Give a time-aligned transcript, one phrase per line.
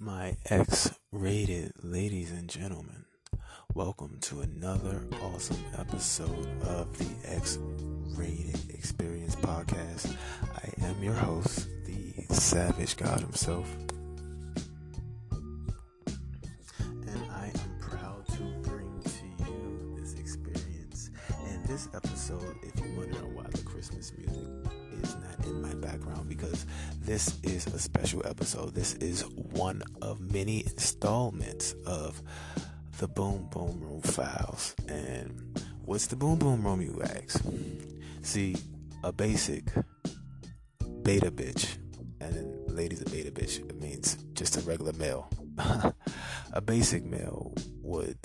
[0.00, 3.04] My X rated ladies and gentlemen,
[3.74, 7.58] welcome to another awesome episode of the X
[8.16, 10.16] rated experience podcast.
[10.54, 13.68] I am your host, the Savage God himself.
[15.32, 21.10] And I am proud to bring to you this experience.
[21.48, 24.44] And this episode, if you wonder why the Christmas music
[25.02, 26.66] is not in my background because
[27.08, 28.74] this is a special episode.
[28.74, 32.22] This is one of many installments of
[32.98, 34.76] the Boom Boom Room files.
[34.88, 37.42] And what's the Boom Boom Room, you ask?
[38.20, 38.56] See,
[39.02, 39.72] a basic
[41.00, 41.78] beta bitch,
[42.20, 45.30] and ladies, a beta bitch, it means just a regular male.
[46.52, 48.18] a basic male would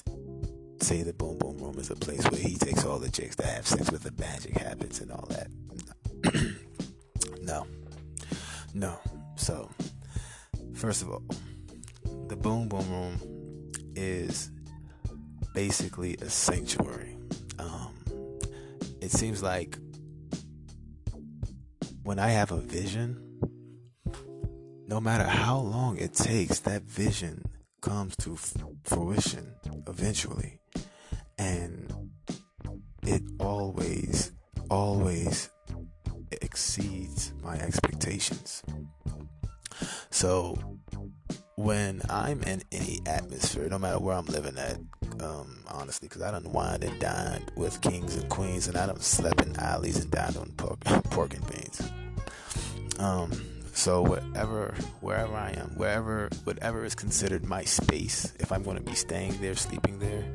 [0.82, 3.48] say the Boom Boom Room is a place where he takes all the chicks to
[3.48, 5.48] have sex with the magic habits and all that.
[7.44, 7.66] no.
[8.74, 8.98] No.
[9.36, 9.70] So,
[10.74, 11.24] first of all,
[12.28, 14.50] the Boom Boom Room is
[15.54, 17.18] basically a sanctuary.
[17.60, 17.94] Um,
[19.02, 19.78] it seems like
[22.04, 23.20] when I have a vision,
[24.88, 27.44] no matter how long it takes, that vision
[27.82, 28.36] comes to
[28.84, 29.54] fruition
[29.88, 30.60] eventually.
[31.38, 31.94] And
[33.04, 34.32] it always,
[34.70, 35.50] always
[36.42, 37.93] exceeds my expectations.
[40.10, 40.58] So
[41.56, 44.78] when I'm in any atmosphere, no matter where I'm living at,
[45.22, 49.00] um, honestly, because I done wined and dined with kings and queens, and I done
[49.00, 50.80] slept in alleys and dined on pork,
[51.12, 51.92] pork and beans.
[53.00, 53.32] Um,
[53.74, 58.84] so wherever, wherever I am, wherever, whatever is considered my space, if I'm going to
[58.84, 60.26] be staying there, sleeping there,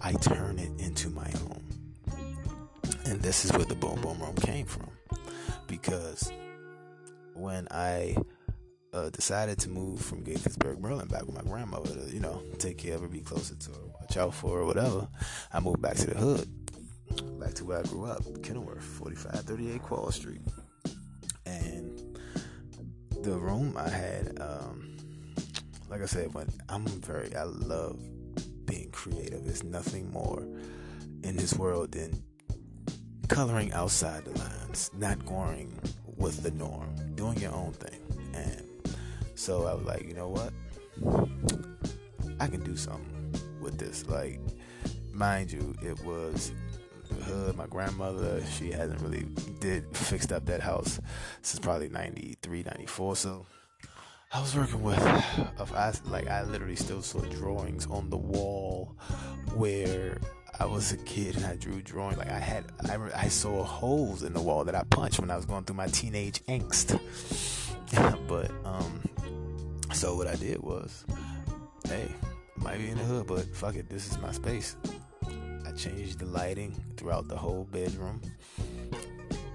[0.00, 1.64] I turn it into my home.
[3.04, 4.90] And this is where the boom boom room came from,
[5.66, 6.30] because
[7.38, 8.16] when I
[8.92, 12.78] uh, decided to move from Gaithersburg, Maryland, back with my grandmother to, you know, take
[12.78, 15.08] care of her, be closer to her, watch out for her, whatever.
[15.52, 16.48] I moved back to the hood,
[17.38, 20.40] back to where I grew up, Kenilworth, 4538 Quarles Street.
[21.46, 22.18] And
[23.22, 24.96] the room I had, um,
[25.88, 28.00] like I said, when I'm very, I love
[28.64, 29.44] being creative.
[29.44, 30.40] There's nothing more
[31.22, 32.22] in this world than
[33.28, 35.72] coloring outside the lines, not going
[36.16, 36.87] with the norm,
[37.18, 38.00] doing your own thing.
[38.32, 38.96] And
[39.34, 40.52] so I was like, you know what?
[42.38, 44.06] I can do something with this.
[44.06, 44.38] Like,
[45.12, 46.52] mind you, it was
[47.24, 47.56] hood.
[47.56, 49.26] My grandmother, she hasn't really
[49.58, 51.00] did fixed up that house
[51.42, 53.16] since probably 93, 94.
[53.16, 53.46] So
[54.32, 58.96] I was working with, I, like, I literally still saw drawings on the wall
[59.56, 60.20] where
[60.60, 62.18] I was a kid and I drew drawings.
[62.18, 65.36] Like I had, I, I saw holes in the wall that I punched when I
[65.36, 66.98] was going through my teenage angst.
[68.28, 69.00] but um,
[69.92, 71.04] so what I did was,
[71.86, 72.10] hey,
[72.56, 74.76] might be in the hood, but fuck it, this is my space.
[75.64, 78.20] I changed the lighting throughout the whole bedroom,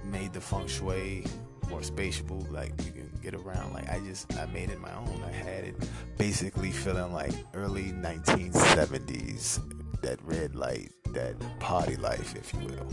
[0.05, 1.25] made the feng shui
[1.69, 3.73] more spatiable, like you can get around.
[3.73, 5.21] Like I just, I made it my own.
[5.25, 5.75] I had it
[6.17, 12.87] basically feeling like early 1970s that red light, that party life, if you will.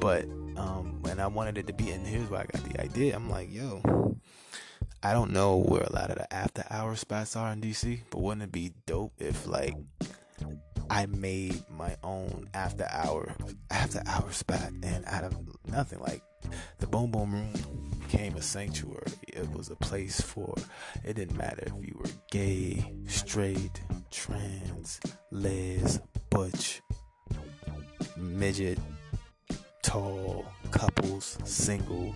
[0.00, 0.24] But
[0.56, 3.16] um, when I wanted it to be, and here's where I got the idea.
[3.16, 4.16] I'm like, yo,
[5.02, 8.20] I don't know where a lot of the after hour spots are in DC, but
[8.20, 9.74] wouldn't it be dope if like
[10.90, 13.34] I made my own after hour
[13.70, 15.36] after hour spot and out of
[15.68, 16.22] nothing like
[16.78, 17.52] the Boom Boom Room
[18.00, 19.12] became a sanctuary.
[19.28, 20.54] It was a place for
[21.04, 24.98] it didn't matter if you were gay, straight, trans,
[25.30, 26.00] les,
[26.30, 26.80] butch,
[28.16, 28.78] midget,
[29.82, 32.14] tall, couples, single,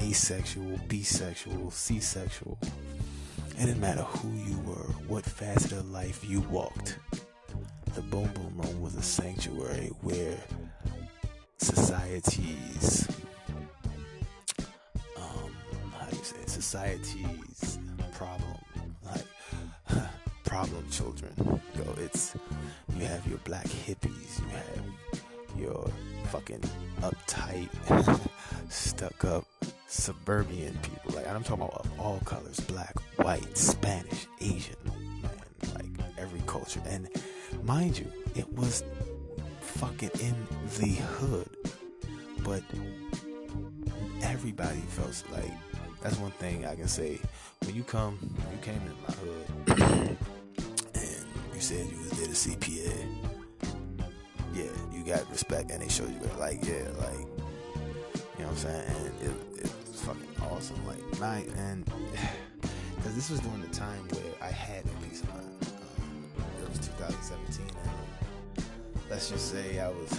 [0.00, 2.58] asexual, bisexual, C-sexual.
[3.58, 6.98] It didn't matter who you were, what facet of life you walked.
[7.94, 10.38] The Boom Boom Room was a sanctuary where
[11.58, 13.08] societies,
[15.16, 15.50] um
[15.98, 16.50] how do you say it?
[16.50, 17.78] society's
[18.12, 18.55] problem
[20.56, 21.34] problem children.
[21.76, 22.34] Go it's
[22.96, 25.90] you have your black hippies you have your
[26.30, 26.62] fucking
[27.02, 27.68] uptight
[28.70, 29.44] stuck up
[29.86, 31.14] suburban people.
[31.14, 36.80] Like i'm talking about all colors black white spanish asian man like every culture.
[36.88, 37.06] And
[37.62, 38.82] mind you it was
[39.60, 40.36] fucking in
[40.78, 41.50] the hood
[42.42, 42.62] but
[44.22, 45.52] everybody felt like
[46.00, 47.18] that's one thing I can say.
[47.64, 48.16] When you come,
[48.52, 50.16] you came in my hood,
[51.56, 53.06] you said you was there to CPA.
[54.52, 56.38] Yeah, you got respect, and they showed you it.
[56.38, 60.86] like, yeah, like, you know what I'm saying, and it, it was fucking awesome.
[60.86, 61.86] Like, my and
[62.96, 65.46] because this was during the time where I had no peace of mind.
[65.62, 67.66] Um, it was 2017,
[68.56, 68.66] and
[69.08, 70.12] let's just say I was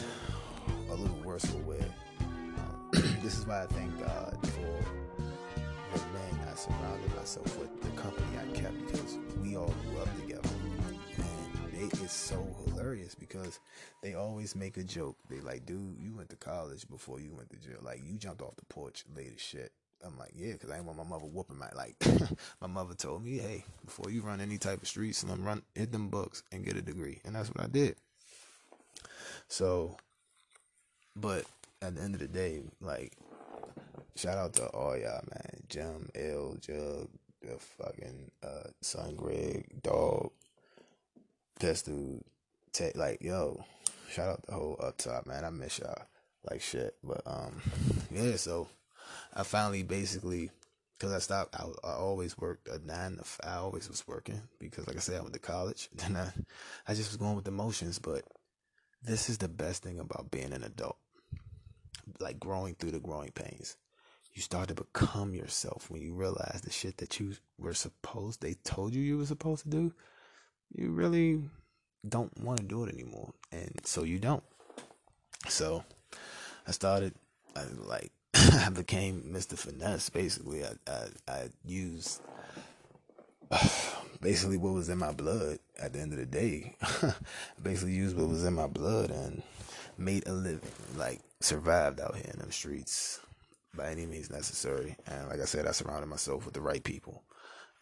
[0.90, 1.86] a little worse for wear.
[2.20, 2.90] Um,
[3.22, 8.26] this is why I thank God for the men I surrounded myself with, the company
[8.42, 10.57] I kept, because we all grew up together.
[11.80, 13.60] It is so hilarious because
[14.02, 15.16] they always make a joke.
[15.30, 17.78] They like, dude, you went to college before you went to jail.
[17.84, 19.72] Like, you jumped off the porch late as shit.
[20.04, 21.96] I'm like, yeah, because I didn't want my mother whooping my like.
[22.62, 25.62] my mother told me, hey, before you run any type of streets, and I'm run
[25.76, 27.96] hit them books and get a degree, and that's what I did.
[29.48, 29.98] So,
[31.16, 31.46] but
[31.84, 33.14] at the end of the day, like,
[34.16, 35.64] shout out to all y'all, man.
[35.70, 37.08] Jim, L, Jug,
[37.42, 40.32] the fucking uh, Son Greg, Dog,
[41.60, 42.24] Test Dude,
[42.72, 43.64] Tech, like, yo,
[44.10, 45.44] shout out the whole up top, man.
[45.44, 46.08] I miss y'all
[46.50, 46.96] like shit.
[47.04, 47.62] But um,
[48.12, 48.68] yeah, so
[49.34, 50.52] I finally basically
[50.98, 51.56] because I stopped.
[51.56, 53.50] I, I always worked a nine to five.
[53.50, 55.90] I always was working because, like I said, I went to college.
[55.96, 56.32] Then I,
[56.88, 58.00] I just was going with the motions.
[58.00, 58.24] But
[59.04, 60.98] this is the best thing about being an adult,
[62.20, 63.78] like growing through the growing pains.
[64.34, 68.42] You start to become yourself when you realize the shit that you were supposed.
[68.42, 69.94] They told you you were supposed to do.
[70.76, 71.42] You really
[72.08, 74.44] don't want to do it anymore, and so you don't.
[75.48, 75.84] So
[76.68, 77.14] I started
[77.56, 79.58] I, like I became Mr.
[79.58, 80.10] Finesse.
[80.10, 82.22] Basically, I I, I used
[84.22, 85.60] basically what was in my blood.
[85.80, 86.76] At the end of the day,
[87.64, 89.44] basically used what was in my blood and
[89.98, 90.70] made a living.
[90.96, 93.20] Like survived out here in them streets
[93.76, 94.96] by any means necessary.
[95.06, 97.24] And like I said, I surrounded myself with the right people.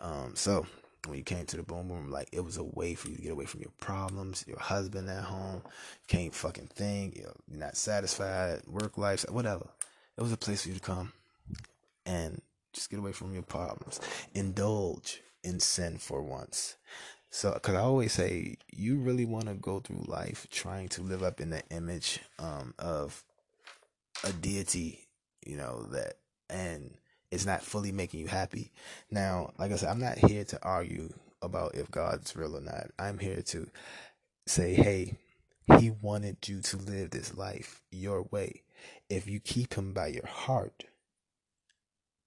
[0.01, 0.65] Um, so
[1.07, 3.21] when you came to the boom boom, like it was a way for you to
[3.21, 5.61] get away from your problems, your husband at home,
[6.07, 9.67] can't fucking think, you're not satisfied, work life, whatever
[10.17, 11.11] it was a place for you to come
[12.05, 12.41] and
[12.73, 13.99] just get away from your problems.
[14.33, 16.77] Indulge in sin for once.
[17.29, 21.21] So, because I always say, you really want to go through life trying to live
[21.21, 23.23] up in the image um, of
[24.23, 25.07] a deity,
[25.45, 26.15] you know, that,
[26.49, 26.95] and
[27.35, 28.71] it's not fully making you happy.
[29.11, 32.87] Now, like I said, I'm not here to argue about if God's real or not.
[32.97, 33.69] I'm here to
[34.47, 35.17] say, hey,
[35.79, 38.63] he wanted you to live this life your way
[39.09, 40.85] if you keep him by your heart,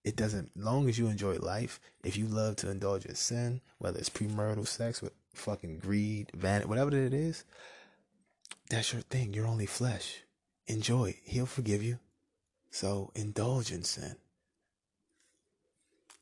[0.05, 3.99] it doesn't long as you enjoy life, if you love to indulge in sin, whether
[3.99, 7.44] it's premarital sex with fucking greed, vanity, whatever it is,
[8.70, 9.34] that's your thing.
[9.34, 10.22] You're only flesh.
[10.66, 11.16] Enjoy.
[11.25, 11.99] He'll forgive you.
[12.70, 14.16] So indulge in sin.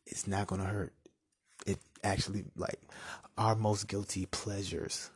[0.06, 0.92] It's not gonna hurt.
[1.66, 2.80] It actually like
[3.36, 5.10] our most guilty pleasures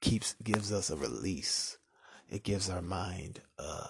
[0.00, 1.78] keeps gives us a release.
[2.28, 3.88] It gives our mind uh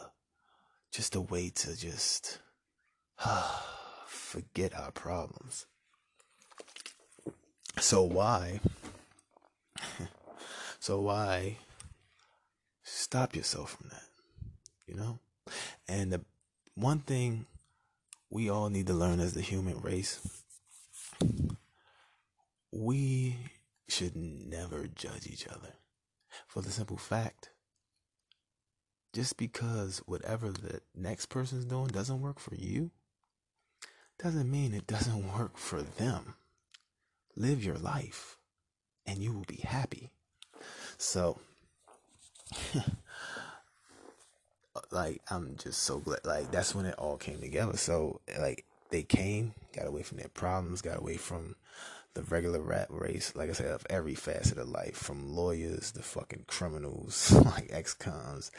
[0.91, 2.39] just a way to just
[4.07, 5.67] forget our problems.
[7.79, 8.61] So why?
[10.81, 11.57] so why
[12.83, 14.05] stop yourself from that?
[14.87, 15.19] You know?
[15.89, 16.21] And the
[16.75, 17.47] one thing
[18.33, 20.19] we all need to learn as the human race,
[22.73, 23.37] we
[23.89, 25.75] should never judge each other.
[26.49, 27.51] For the simple fact
[29.13, 32.91] just because whatever the next person's doing doesn't work for you
[34.19, 36.35] doesn't mean it doesn't work for them.
[37.37, 38.39] Live your life
[39.05, 40.11] and you will be happy.
[40.97, 41.39] So,
[44.91, 46.21] like, I'm just so glad.
[46.25, 47.77] Like, that's when it all came together.
[47.77, 51.57] So, like, they came, got away from their problems, got away from
[52.15, 56.03] the regular rat race, like I said, of every facet of life, from lawyers to
[56.03, 58.51] fucking criminals, like ex-cons,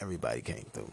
[0.00, 0.90] everybody came through.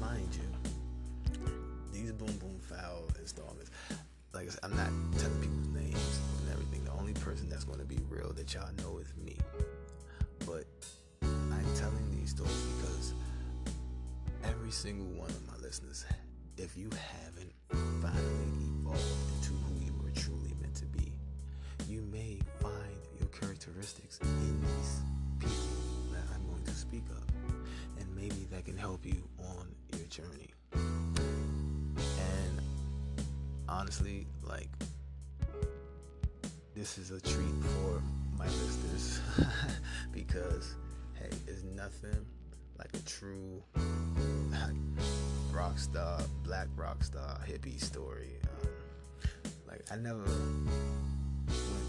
[0.00, 1.50] Mind you,
[1.92, 3.72] these boom boom foul installments,
[4.32, 4.90] like I said, I'm not
[8.16, 9.36] real that y'all know is me.
[10.40, 10.64] But
[11.22, 13.14] I'm telling these stories because
[14.44, 16.04] every single one of my listeners,
[16.56, 17.52] if you haven't
[18.00, 19.02] finally evolved
[19.36, 21.12] into who you were truly meant to be,
[21.88, 25.00] you may find your characteristics in these
[25.38, 25.56] people
[26.12, 27.22] that I'm going to speak of.
[28.00, 30.50] And maybe that can help you on your journey.
[30.72, 32.62] And
[33.68, 34.70] honestly, like,
[36.76, 38.02] this is a treat for
[38.36, 39.22] my listeners
[40.12, 40.74] because,
[41.14, 42.26] hey, it's nothing
[42.78, 43.62] like a true
[45.52, 48.28] rock star, black rock star hippie story.
[48.42, 48.68] Um,
[49.66, 50.68] like I never went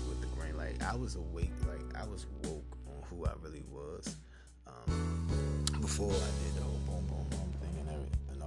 [0.07, 0.55] with the grain.
[0.55, 1.51] Like I was awake.
[1.67, 4.15] Like I was woke on who I really was
[4.65, 8.41] um, before I did the whole boom boom boom thing and and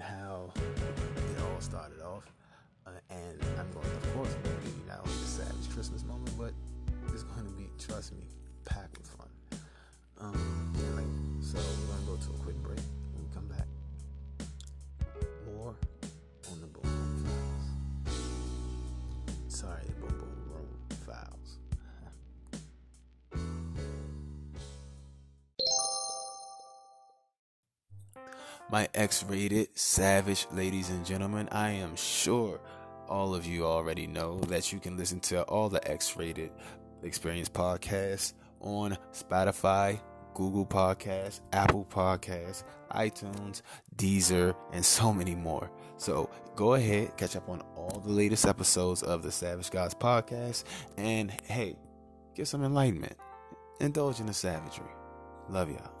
[0.00, 2.32] how it all started off.
[2.86, 6.52] Uh, and I'm going, to, of course, you not only the savage Christmas moment, but
[7.12, 8.24] it's going to be, trust me,
[8.64, 9.28] packed with fun.
[10.20, 12.99] Um, like, so we're going to go to a quick break.
[28.70, 32.60] My X rated savage ladies and gentlemen, I am sure
[33.08, 36.52] all of you already know that you can listen to all the X rated
[37.02, 40.00] experience podcasts on Spotify,
[40.34, 42.62] Google Podcasts, Apple Podcasts,
[42.92, 43.62] iTunes,
[43.96, 45.68] Deezer, and so many more.
[45.96, 50.62] So go ahead, catch up on all the latest episodes of the Savage Gods podcast,
[50.96, 51.74] and hey,
[52.36, 53.16] get some enlightenment.
[53.80, 54.86] Indulge in the savagery.
[55.48, 55.99] Love y'all.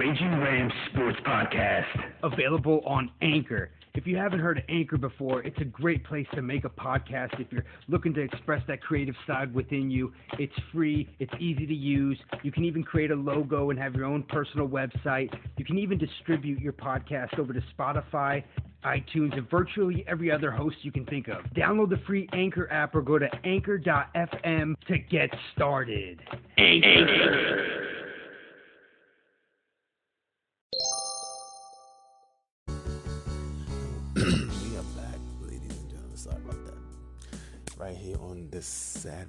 [0.00, 1.84] Raging Rams Sports Podcast.
[2.22, 3.68] Available on Anchor.
[3.92, 7.38] If you haven't heard of Anchor before, it's a great place to make a podcast.
[7.38, 11.74] If you're looking to express that creative side within you, it's free, it's easy to
[11.74, 12.18] use.
[12.42, 15.38] You can even create a logo and have your own personal website.
[15.58, 18.42] You can even distribute your podcast over to Spotify,
[18.86, 21.44] iTunes, and virtually every other host you can think of.
[21.54, 26.22] Download the free Anchor app or go to anchor.fm to get started.
[26.56, 26.86] Anchor.
[26.86, 27.49] we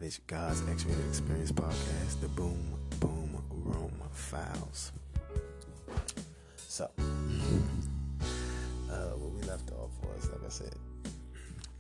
[0.02, 2.58] Savage God's X-Rated Experience podcast, the Boom
[3.00, 4.92] Boom Room Files.
[6.58, 7.04] So, uh,
[9.14, 10.74] what we left off was, like I said,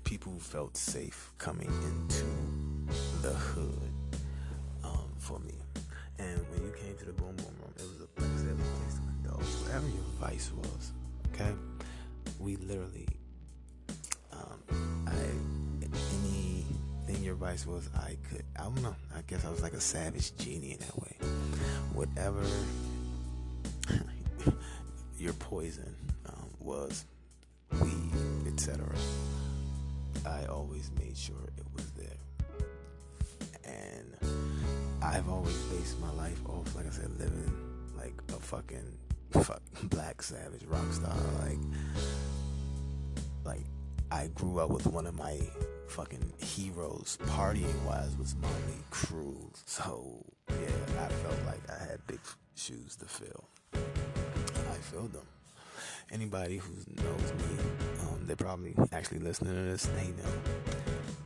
[0.03, 2.25] people felt safe coming into
[3.23, 3.91] the hood
[4.83, 5.55] um, for me.
[6.19, 8.67] And when you came to the Boom Boom Room, it was a, said, it was
[8.67, 8.71] a
[9.33, 9.63] place.
[9.63, 10.91] Whatever your vice was,
[11.33, 11.55] okay?
[12.39, 13.07] we literally
[17.41, 19.81] anything your vice was I could I don't know I guess I was like a
[19.81, 21.15] savage genie in that way.
[21.93, 22.43] Whatever
[25.17, 25.95] your poison
[26.27, 27.05] um, was
[27.81, 28.12] weed
[28.48, 28.88] etc
[30.25, 32.17] I always made sure it was there.
[33.63, 34.15] And
[35.03, 37.53] I've always based my life off like I said living
[37.98, 38.98] like a fucking
[39.31, 41.60] fuck black savage rock star like
[43.43, 43.65] like
[44.12, 45.39] I grew up with one of my
[45.88, 49.50] fucking heroes partying wise was Motley Crue.
[49.65, 52.20] So yeah, I felt like I had big
[52.56, 53.46] shoes to fill.
[53.74, 55.25] I filled them.
[56.12, 57.63] Anybody who knows me,
[58.01, 60.34] um, they probably actually listening to this, they know.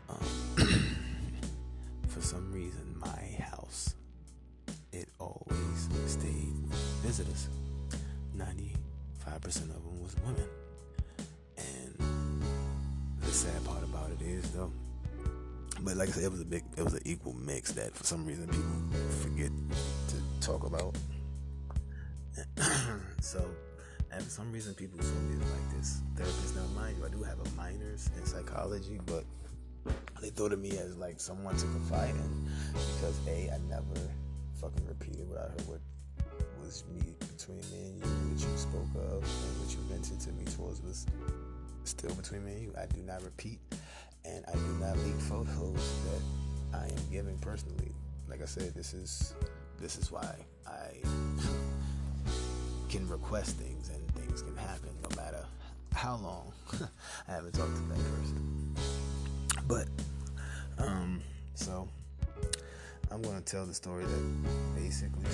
[0.10, 0.68] Um,
[2.08, 3.96] for some reason, my house,
[4.94, 7.50] it always stayed with visitors.
[8.38, 8.76] 95%
[9.44, 10.48] of them was women
[13.36, 14.72] sad part about it is though.
[15.82, 18.06] But like I said, it was a big, it was an equal mix that for
[18.06, 19.52] some reason people forget
[20.08, 20.96] to talk about.
[23.20, 23.46] so,
[24.12, 26.56] and for some reason people saw me like this therapist.
[26.56, 29.26] Now, mind you, I do have a minors in psychology, but
[30.22, 34.00] they thought of me as like someone to confide in because a I never
[34.62, 35.82] fucking repeated what I heard what
[36.64, 40.32] was me between me and you, what you spoke of, and what you vented to
[40.32, 41.06] me towards was
[41.86, 42.74] still between me and you.
[42.78, 43.60] I do not repeat
[44.26, 47.92] and I do not leak photos that I am giving personally.
[48.28, 49.34] Like I said, this is
[49.80, 50.36] this is why
[50.68, 50.94] I
[52.90, 55.46] can request things and things can happen no matter
[55.94, 56.54] how long
[57.28, 58.76] I haven't talked to that person.
[59.68, 59.88] But
[60.78, 61.22] um
[61.54, 61.88] so
[63.12, 65.30] I'm to tell the story that basically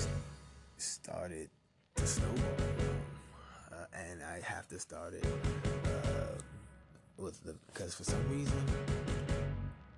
[0.76, 1.48] started
[1.96, 2.44] to snowball.
[3.72, 5.24] Uh, and I have to start it
[7.22, 8.66] with the because for some reason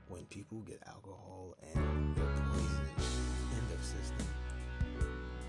[0.08, 2.88] when people get alcohol and their poison
[3.50, 4.28] in their system,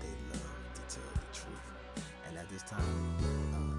[0.00, 2.02] they love to tell the truth.
[2.26, 2.80] And at this time,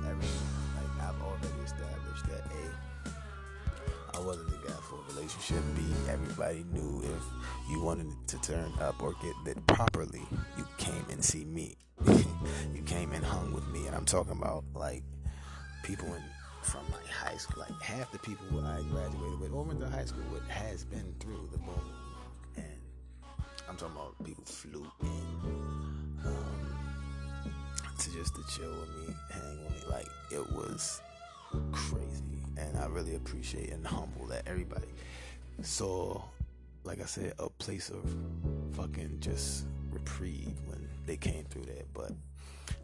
[0.05, 5.63] uh, like I've already established that a I wasn't the guy for a relationship.
[5.75, 10.21] B everybody knew if you wanted to turn up or get lit properly,
[10.55, 11.75] you came and see me.
[12.05, 15.01] you came and hung with me, and I'm talking about like
[15.83, 16.21] people in
[16.67, 20.05] from like high school, like half the people I graduated with or went to high
[20.05, 21.93] school with has been through the boom.
[22.57, 22.65] And
[23.69, 26.77] I'm talking about people flew in um,
[27.97, 29.89] to just to chill with me, hang with me.
[29.89, 31.01] Like it was
[31.71, 34.87] crazy, and I really appreciate and humble that everybody
[35.61, 36.21] saw,
[36.83, 38.03] like I said, a place of
[38.73, 41.85] fucking just reprieve when they came through there.
[41.93, 42.11] But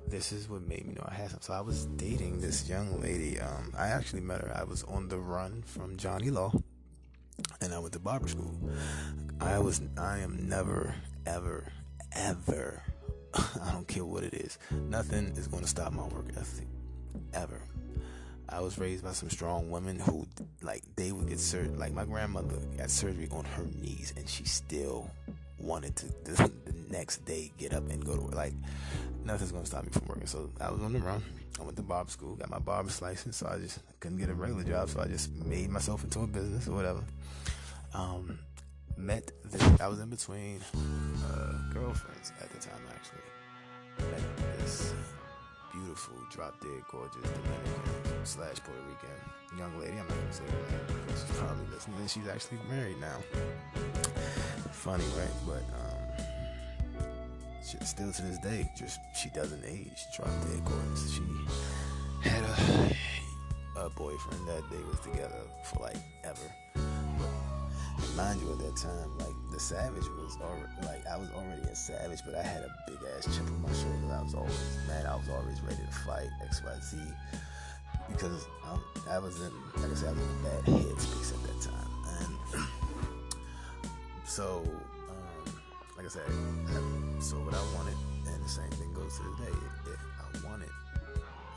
[0.07, 1.41] this is what made me know I had some.
[1.41, 3.39] So I was dating this young lady.
[3.39, 4.55] Um, I actually met her.
[4.55, 6.51] I was on the run from Johnny Law,
[7.62, 8.55] and I went to barber school.
[9.39, 9.81] I was.
[9.98, 10.95] I am never,
[11.25, 11.72] ever,
[12.12, 12.83] ever.
[13.33, 14.60] I don't care what it is.
[14.72, 16.67] Nothing is going to stop my work ethic,
[17.33, 17.62] ever.
[18.50, 20.27] I was raised by some strong women who,
[20.62, 21.75] like, they would get surgery.
[21.75, 25.10] Like my grandmother got surgery on her knees, and she still
[25.63, 28.36] wanted to the, the next day get up and go to work.
[28.36, 28.53] Like
[29.24, 30.27] nothing's gonna stop me from working.
[30.27, 31.24] So I was on the run.
[31.60, 34.34] I went to barber school, got my barber's license, so I just couldn't get a
[34.34, 37.03] regular job, so I just made myself into a business or whatever.
[37.93, 38.39] Um,
[38.98, 40.62] met this, I was in between
[41.32, 44.12] uh, girlfriends at the time actually.
[44.12, 44.93] Met this
[45.72, 49.93] beautiful, drop dead, gorgeous Dominican slash Puerto Rican young lady.
[49.93, 52.08] I'm not gonna say her name she's probably listening.
[52.08, 53.17] She's actually married now.
[54.84, 55.32] Funny, right?
[55.48, 57.08] But um,
[57.63, 59.88] she, still to this day, just she doesn't age.
[59.96, 61.13] She drop dead gorgeous.
[61.13, 61.24] She
[62.28, 66.52] had a, a boyfriend that they was together for like ever.
[66.75, 71.62] But mind you, at that time, like the savage was already like I was already
[71.62, 74.13] a savage, but I had a big ass chip on my shoulder.
[74.13, 76.98] I was always man, I was always ready to fight X Y Z
[78.12, 81.42] because um, I was in like I said, I was in a bad headspace at
[81.48, 81.83] that time,
[84.34, 85.46] so um,
[85.96, 87.94] like I said, I, so what I wanted,
[88.25, 89.58] and the same thing goes to this day.
[89.94, 90.74] If I want it,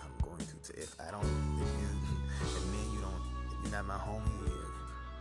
[0.05, 0.77] I'm going to.
[0.77, 1.89] If I don't, if you,
[2.53, 3.17] and you don't,
[3.49, 4.53] if you're not my homie,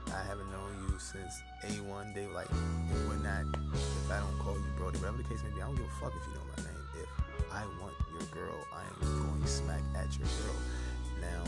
[0.03, 1.31] if I haven't known you since
[1.63, 2.51] A1 day, like
[2.91, 5.67] if we're not, if I don't call you Brody, whatever the case may be, I
[5.71, 6.83] don't give a fuck if you know my name.
[6.99, 7.07] If
[7.55, 10.59] I want your girl, I am going to smack at your girl.
[11.23, 11.43] Now,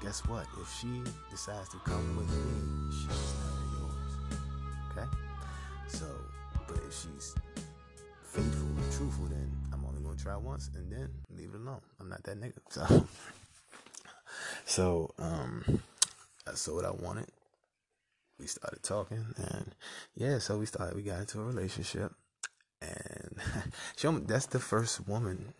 [0.00, 0.46] guess what?
[0.62, 3.49] If she decides to come with me, she's never
[7.00, 7.34] she's
[8.24, 11.80] faithful and truthful, then I'm only gonna try once and then leave it alone.
[12.00, 12.58] I'm not that nigga.
[12.68, 13.06] So,
[14.64, 15.82] so um,
[16.46, 17.26] I saw what I wanted.
[18.38, 19.74] We started talking, and
[20.14, 20.96] yeah, so we started.
[20.96, 22.12] We got into a relationship,
[22.80, 23.36] and
[23.96, 25.52] she, that's the first woman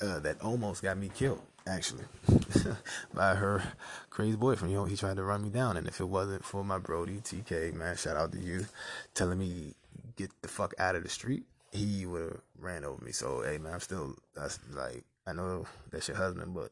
[0.00, 2.04] uh, that almost got me killed, actually,
[3.14, 3.62] by her
[4.10, 4.72] crazy boyfriend.
[4.72, 7.20] You know, he tried to run me down, and if it wasn't for my Brody
[7.20, 8.66] TK, man, shout out to you,
[9.14, 9.74] telling me
[10.16, 13.12] get the fuck out of the street, he would have ran over me.
[13.12, 16.70] So, hey, man, I'm still that's like I know that's your husband, but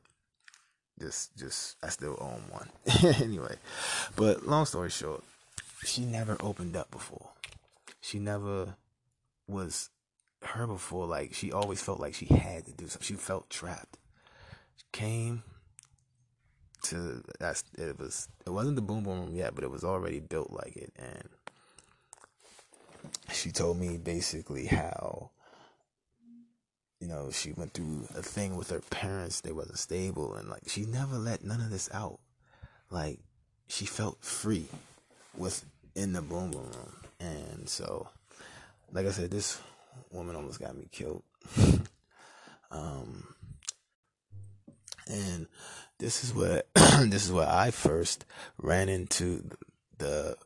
[1.00, 2.68] just just I still own one
[3.20, 3.56] anyway.
[4.16, 5.24] But long story short,
[5.84, 7.30] she never opened up before.
[8.00, 8.76] She never
[9.46, 9.90] was
[10.42, 13.06] her before, like she always felt like she had to do something.
[13.06, 13.98] She felt trapped.
[14.76, 15.42] She came
[16.82, 20.20] to that's it was it wasn't the boom boom room yet, but it was already
[20.20, 21.28] built like it, and
[23.32, 25.30] she told me basically how
[27.00, 29.40] you know she went through a thing with her parents.
[29.40, 32.20] They wasn't stable, and like she never let none of this out.
[32.90, 33.20] Like
[33.68, 34.66] she felt free
[35.36, 38.08] with in the boom boom room, and so
[38.92, 39.60] like I said, this
[40.10, 41.22] woman almost got me killed.
[42.70, 43.34] um,
[45.08, 45.46] and
[45.98, 48.24] this is where this is where I first
[48.58, 49.44] ran into
[49.98, 50.36] the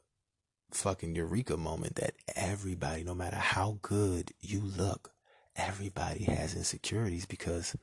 [0.74, 5.12] fucking eureka moment that everybody, no matter how good you look,
[5.56, 7.76] everybody has insecurities because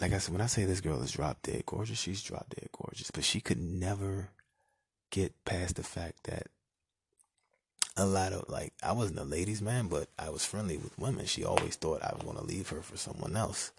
[0.00, 2.68] like I said, when I say this girl is drop dead gorgeous, she's drop dead
[2.72, 4.30] gorgeous, but she could never
[5.10, 6.46] get past the fact that
[7.96, 11.26] a lot of like I wasn't a ladies man, but I was friendly with women.
[11.26, 13.72] She always thought I was gonna leave her for someone else.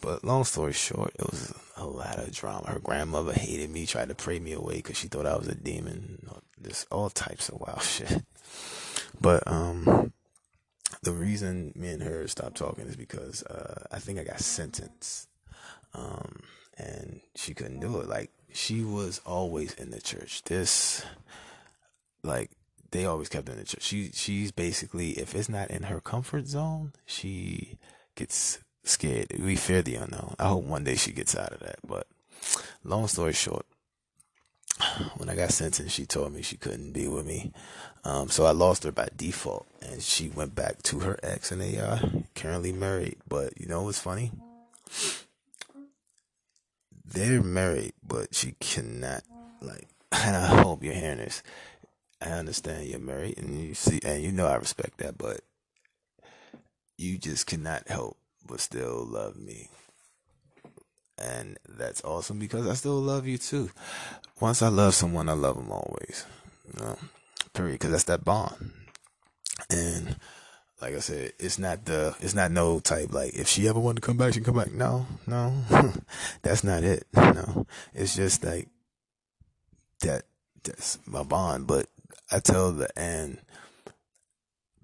[0.00, 2.70] But long story short, it was a lot of drama.
[2.70, 5.54] Her grandmother hated me, tried to pray me away because she thought I was a
[5.54, 6.18] demon.
[6.66, 8.24] Just all types of wild shit.
[9.20, 10.12] But um,
[11.02, 15.28] the reason me and her stopped talking is because uh, I think I got sentenced.
[15.94, 16.42] Um,
[16.76, 18.08] and she couldn't do it.
[18.08, 20.42] Like she was always in the church.
[20.44, 21.04] This,
[22.22, 22.50] like
[22.90, 23.82] they always kept in the church.
[23.82, 27.78] She she's basically if it's not in her comfort zone, she
[28.14, 29.32] gets scared.
[29.38, 30.36] We fear the unknown.
[30.38, 31.78] I hope one day she gets out of that.
[31.86, 32.06] But
[32.84, 33.66] long story short,
[35.16, 37.52] when I got sentenced, she told me she couldn't be with me.
[38.04, 41.60] Um, so I lost her by default, and she went back to her ex, and
[41.60, 42.00] they are
[42.34, 43.16] currently married.
[43.28, 44.32] But you know what's funny?
[47.04, 49.22] They're married, but she cannot
[49.60, 49.88] like.
[50.12, 51.42] And I hope you're hearing this.
[52.22, 55.40] I understand you're married and you see and you know I respect that, but
[56.96, 59.68] you just cannot help but still love me.
[61.18, 63.70] And that's awesome because I still love you too.
[64.40, 66.26] Once I love someone, I love them always.
[66.66, 66.98] You know,
[67.54, 67.74] period.
[67.74, 68.72] Because that's that bond.
[69.70, 70.16] And
[70.80, 74.02] like I said, it's not the it's not no type like if she ever wanted
[74.02, 74.72] to come back, she can come back.
[74.72, 75.54] No, no,
[76.42, 77.06] that's not it.
[77.14, 78.68] No, it's just like
[80.00, 80.24] that.
[80.64, 81.66] That's my bond.
[81.66, 81.86] But
[82.30, 83.38] I tell the and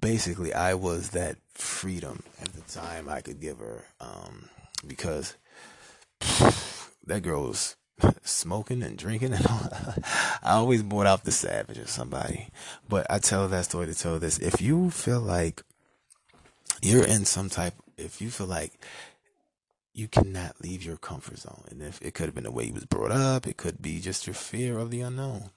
[0.00, 4.48] basically I was that freedom at the time I could give her, um,
[4.86, 5.36] because
[7.06, 7.76] that girl was
[8.22, 9.68] smoking and drinking and all.
[10.42, 12.48] I always brought out the savage or somebody.
[12.88, 14.38] But I tell that story to tell this.
[14.38, 15.62] If you feel like
[16.80, 18.72] you're in some type, if you feel like
[19.94, 22.74] you cannot leave your comfort zone, and if it could have been the way you
[22.74, 25.50] was brought up, it could be just your fear of the unknown.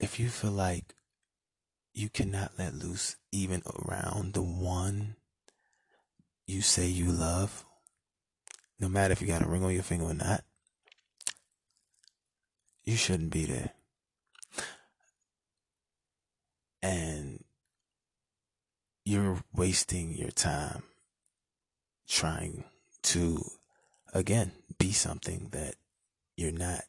[0.00, 0.94] If you feel like
[1.92, 5.16] you cannot let loose even around the one
[6.46, 7.66] you say you love,
[8.78, 10.44] no matter if you got a ring on your finger or not,
[12.84, 13.70] you shouldn't be there.
[16.82, 17.44] And
[19.04, 20.82] you're wasting your time
[22.06, 22.64] trying
[23.02, 23.42] to,
[24.14, 25.74] again, be something that
[26.36, 26.82] you're not.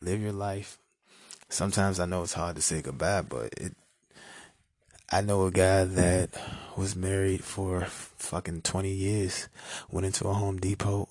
[0.00, 0.78] Live your life.
[1.48, 3.74] Sometimes I know it's hard to say goodbye, but it.
[5.14, 6.30] I know a guy that
[6.76, 9.48] was married for fucking 20 years,
[9.88, 11.08] went into a Home Depot,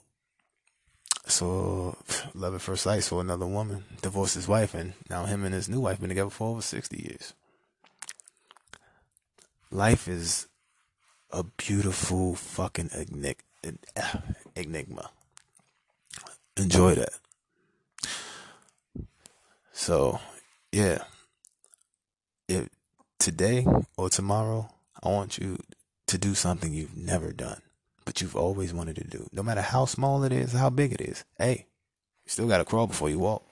[1.25, 1.93] saw
[2.35, 5.69] love at first sight, saw another woman, divorced his wife, and now him and his
[5.69, 7.33] new wife been together for over 60 years.
[9.71, 10.47] Life is
[11.31, 12.89] a beautiful fucking
[14.57, 15.11] enigma.
[16.57, 17.13] Enjoy that.
[19.71, 20.19] So,
[20.73, 21.05] yeah.
[22.49, 22.67] If
[23.23, 23.65] today
[23.97, 24.69] or tomorrow,
[25.01, 25.57] I want you
[26.07, 27.61] to do something you've never done,
[28.03, 29.27] but you've always wanted to do.
[29.31, 31.23] No matter how small it is, how big it is.
[31.37, 31.65] Hey,
[32.25, 33.43] you still got to crawl before you walk.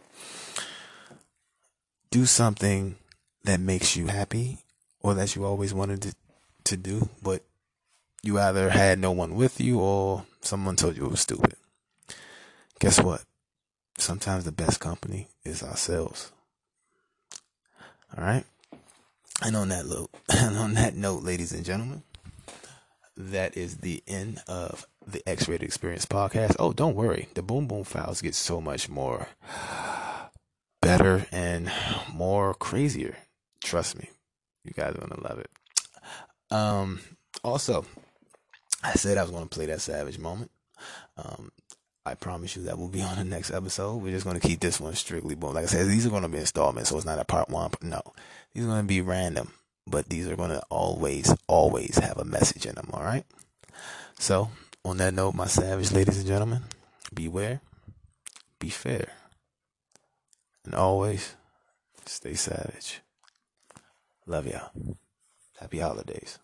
[2.10, 2.98] Do something
[3.46, 4.60] that makes you happy
[5.00, 6.16] or that you always wanted to,
[6.66, 7.42] to do, but
[8.24, 11.56] you either had no one with you or someone told you it was stupid.
[12.80, 13.24] Guess what?
[13.98, 16.32] Sometimes the best company is ourselves.
[18.18, 18.44] All right.
[19.44, 22.04] And on that note, and on that note, ladies and gentlemen,
[23.18, 26.56] that is the end of the X-Rated Experience podcast.
[26.60, 29.28] Oh, don't worry, the Boom Boom Files get so much more
[30.82, 31.72] better and
[32.14, 33.18] more crazier.
[33.64, 34.10] Trust me,
[34.64, 35.50] you guys are gonna love it.
[36.52, 37.00] Um,
[37.44, 37.86] also,
[38.84, 40.52] I said I was gonna play that Savage moment.
[41.18, 41.52] Um,
[42.06, 44.02] I promise you that will be on the next episode.
[44.02, 45.54] We're just gonna keep this one strictly boom.
[45.54, 47.72] Like I said, these are gonna be installments, so it's not a part one.
[47.82, 48.02] No,
[48.54, 49.52] these are gonna be random,
[49.86, 52.90] but these are gonna always, always have a message in them.
[52.92, 53.26] All right.
[54.18, 54.50] So,
[54.84, 56.62] on that note, my savage ladies and gentlemen,
[57.14, 57.62] beware,
[58.58, 59.10] be fair,
[60.66, 61.36] and always
[62.06, 63.02] stay savage.
[64.26, 64.72] Love y'all.
[65.60, 66.40] Happy holidays.